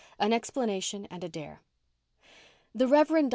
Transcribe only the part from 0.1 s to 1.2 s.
AN EXPLANATION